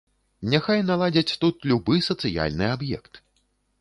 Няхай 0.53 0.81
наладзяць 0.87 1.37
тут 1.43 1.55
любы 1.73 2.01
сацыяльны 2.09 2.65
аб'ект. 2.77 3.23